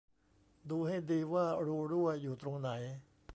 [0.69, 2.69] ดูให้ดีว่ารูรั่วอยู่ตรงไหน